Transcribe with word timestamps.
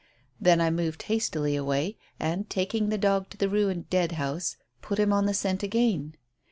Then 0.39 0.59
I 0.61 0.71
moved 0.71 1.03
hastily 1.03 1.55
away, 1.55 1.95
and, 2.19 2.49
taking 2.49 2.89
the 2.89 2.97
dog 2.97 3.29
to 3.29 3.37
the 3.37 3.47
ruined 3.47 3.87
dead 3.91 4.13
house, 4.13 4.57
put 4.81 4.97
him 4.97 5.13
on 5.13 5.27
the 5.27 5.33
scent 5.35 5.61
again. 5.61 6.15